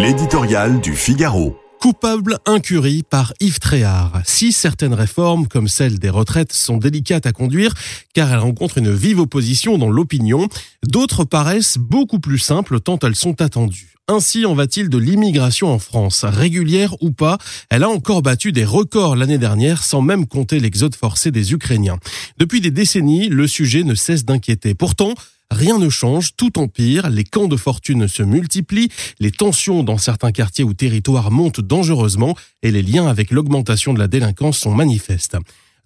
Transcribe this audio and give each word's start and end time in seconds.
L'éditorial 0.00 0.80
du 0.80 0.94
Figaro. 0.94 1.56
Coupable 1.80 2.38
incurie 2.46 3.02
par 3.02 3.34
Yves 3.40 3.58
Tréhard. 3.58 4.22
Si 4.24 4.52
certaines 4.52 4.94
réformes, 4.94 5.48
comme 5.48 5.66
celle 5.66 5.98
des 5.98 6.08
retraites, 6.08 6.52
sont 6.52 6.76
délicates 6.76 7.26
à 7.26 7.32
conduire, 7.32 7.74
car 8.14 8.32
elles 8.32 8.38
rencontrent 8.38 8.78
une 8.78 8.94
vive 8.94 9.18
opposition 9.18 9.76
dans 9.76 9.90
l'opinion, 9.90 10.48
d'autres 10.84 11.24
paraissent 11.24 11.78
beaucoup 11.78 12.20
plus 12.20 12.38
simples 12.38 12.78
tant 12.78 13.00
elles 13.00 13.16
sont 13.16 13.42
attendues. 13.42 13.96
Ainsi 14.06 14.46
en 14.46 14.54
va-t-il 14.54 14.88
de 14.88 14.98
l'immigration 14.98 15.72
en 15.72 15.80
France, 15.80 16.24
régulière 16.24 16.94
ou 17.02 17.10
pas, 17.10 17.36
elle 17.68 17.82
a 17.82 17.88
encore 17.88 18.22
battu 18.22 18.52
des 18.52 18.64
records 18.64 19.16
l'année 19.16 19.36
dernière 19.36 19.82
sans 19.82 20.00
même 20.00 20.26
compter 20.26 20.60
l'exode 20.60 20.94
forcé 20.94 21.32
des 21.32 21.52
Ukrainiens. 21.52 21.98
Depuis 22.38 22.60
des 22.60 22.70
décennies, 22.70 23.28
le 23.28 23.48
sujet 23.48 23.82
ne 23.82 23.96
cesse 23.96 24.24
d'inquiéter. 24.24 24.74
Pourtant, 24.74 25.14
Rien 25.50 25.78
ne 25.78 25.88
change, 25.88 26.36
tout 26.36 26.58
empire, 26.58 27.08
les 27.08 27.24
camps 27.24 27.48
de 27.48 27.56
fortune 27.56 28.06
se 28.06 28.22
multiplient, 28.22 28.90
les 29.18 29.30
tensions 29.30 29.82
dans 29.82 29.96
certains 29.96 30.32
quartiers 30.32 30.64
ou 30.64 30.74
territoires 30.74 31.30
montent 31.30 31.60
dangereusement 31.60 32.36
et 32.62 32.70
les 32.70 32.82
liens 32.82 33.06
avec 33.06 33.30
l'augmentation 33.30 33.94
de 33.94 33.98
la 33.98 34.08
délinquance 34.08 34.58
sont 34.58 34.74
manifestes. 34.74 35.36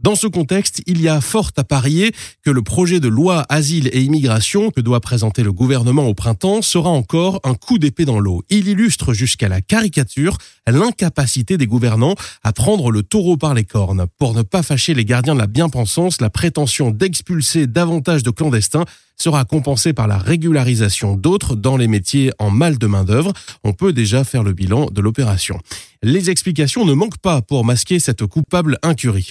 Dans 0.02 0.16
ce 0.16 0.26
contexte, 0.26 0.82
il 0.86 1.00
y 1.00 1.08
a 1.08 1.20
fort 1.20 1.52
à 1.56 1.62
parier 1.62 2.12
que 2.44 2.50
le 2.50 2.62
projet 2.62 2.98
de 2.98 3.06
loi 3.06 3.46
Asile 3.48 3.88
et 3.92 4.02
Immigration 4.02 4.72
que 4.72 4.80
doit 4.80 4.98
présenter 4.98 5.44
le 5.44 5.52
gouvernement 5.52 6.08
au 6.08 6.14
printemps 6.14 6.60
sera 6.60 6.90
encore 6.90 7.38
un 7.44 7.54
coup 7.54 7.78
d'épée 7.78 8.04
dans 8.04 8.18
l'eau. 8.18 8.42
Il 8.50 8.66
illustre 8.66 9.14
jusqu'à 9.14 9.48
la 9.48 9.60
caricature 9.60 10.38
l'incapacité 10.66 11.56
des 11.56 11.68
gouvernants 11.68 12.16
à 12.42 12.52
prendre 12.52 12.90
le 12.90 13.04
taureau 13.04 13.36
par 13.36 13.54
les 13.54 13.64
cornes. 13.64 14.06
Pour 14.18 14.34
ne 14.34 14.42
pas 14.42 14.64
fâcher 14.64 14.92
les 14.92 15.04
gardiens 15.04 15.34
de 15.34 15.40
la 15.40 15.46
bien-pensance, 15.46 16.20
la 16.20 16.30
prétention 16.30 16.90
d'expulser 16.90 17.68
davantage 17.68 18.24
de 18.24 18.30
clandestins 18.30 18.84
sera 19.16 19.44
compensée 19.44 19.92
par 19.92 20.08
la 20.08 20.18
régularisation 20.18 21.16
d'autres 21.16 21.54
dans 21.54 21.76
les 21.76 21.86
métiers 21.86 22.32
en 22.38 22.50
mal 22.50 22.78
de 22.78 22.86
main-d'œuvre. 22.86 23.32
On 23.62 23.72
peut 23.72 23.92
déjà 23.92 24.24
faire 24.24 24.42
le 24.42 24.52
bilan 24.52 24.86
de 24.90 25.00
l'opération. 25.00 25.60
Les 26.02 26.30
explications 26.30 26.84
ne 26.84 26.94
manquent 26.94 27.18
pas 27.18 27.42
pour 27.42 27.64
masquer 27.64 28.00
cette 28.00 28.26
coupable 28.26 28.78
incurie. 28.82 29.30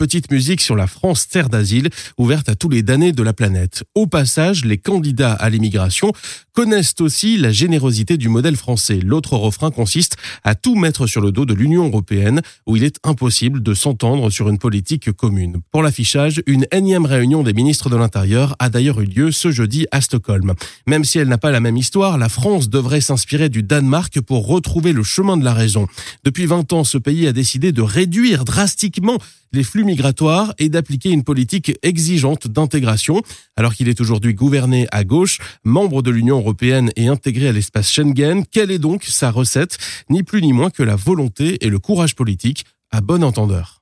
Petite 0.00 0.30
musique 0.30 0.62
sur 0.62 0.76
la 0.76 0.86
France 0.86 1.28
terre 1.28 1.50
d'asile, 1.50 1.90
ouverte 2.16 2.48
à 2.48 2.54
tous 2.54 2.70
les 2.70 2.82
damnés 2.82 3.12
de 3.12 3.22
la 3.22 3.34
planète. 3.34 3.84
Au 3.94 4.06
passage, 4.06 4.64
les 4.64 4.78
candidats 4.78 5.34
à 5.34 5.50
l'immigration 5.50 6.14
connaissent 6.54 6.94
aussi 7.00 7.36
la 7.36 7.52
générosité 7.52 8.16
du 8.16 8.30
modèle 8.30 8.56
français. 8.56 8.98
L'autre 9.04 9.36
refrain 9.36 9.70
consiste 9.70 10.16
à 10.42 10.54
tout 10.54 10.74
mettre 10.74 11.06
sur 11.06 11.20
le 11.20 11.32
dos 11.32 11.44
de 11.44 11.52
l'Union 11.52 11.86
européenne, 11.86 12.40
où 12.66 12.76
il 12.76 12.84
est 12.84 12.96
impossible 13.04 13.62
de 13.62 13.74
s'entendre 13.74 14.30
sur 14.30 14.48
une 14.48 14.56
politique 14.56 15.12
commune. 15.12 15.60
Pour 15.70 15.82
l'affichage, 15.82 16.42
une 16.46 16.66
énième 16.72 17.04
réunion 17.04 17.42
des 17.42 17.52
ministres 17.52 17.90
de 17.90 17.96
l'Intérieur 17.96 18.56
a 18.58 18.70
d'ailleurs 18.70 19.02
eu 19.02 19.04
lieu 19.04 19.32
ce 19.32 19.50
jeudi 19.50 19.86
à 19.90 20.00
Stockholm. 20.00 20.54
Même 20.86 21.04
si 21.04 21.18
elle 21.18 21.28
n'a 21.28 21.36
pas 21.36 21.50
la 21.50 21.60
même 21.60 21.76
histoire, 21.76 22.16
la 22.16 22.30
France 22.30 22.70
devrait 22.70 23.02
s'inspirer 23.02 23.50
du 23.50 23.62
Danemark 23.62 24.18
pour 24.22 24.46
retrouver 24.46 24.94
le 24.94 25.02
chemin 25.02 25.36
de 25.36 25.44
la 25.44 25.52
raison. 25.52 25.86
Depuis 26.24 26.46
20 26.46 26.72
ans, 26.72 26.84
ce 26.84 26.96
pays 26.96 27.26
a 27.26 27.34
décidé 27.34 27.72
de 27.72 27.82
réduire 27.82 28.46
drastiquement 28.46 29.18
les 29.52 29.64
flux 29.64 29.84
et 30.58 30.68
d'appliquer 30.68 31.10
une 31.10 31.24
politique 31.24 31.72
exigeante 31.82 32.48
d'intégration. 32.48 33.22
Alors 33.56 33.74
qu'il 33.74 33.88
est 33.88 34.00
aujourd'hui 34.00 34.34
gouverné 34.34 34.86
à 34.92 35.04
gauche, 35.04 35.38
membre 35.64 36.02
de 36.02 36.10
l'Union 36.10 36.38
européenne 36.38 36.90
et 36.96 37.08
intégré 37.08 37.48
à 37.48 37.52
l'espace 37.52 37.90
Schengen, 37.90 38.44
quelle 38.50 38.70
est 38.70 38.78
donc 38.78 39.04
sa 39.04 39.30
recette? 39.30 39.78
Ni 40.08 40.22
plus 40.22 40.42
ni 40.42 40.52
moins 40.52 40.70
que 40.70 40.82
la 40.82 40.96
volonté 40.96 41.64
et 41.64 41.68
le 41.68 41.78
courage 41.78 42.14
politique 42.14 42.64
à 42.90 43.00
bon 43.00 43.22
entendeur. 43.22 43.79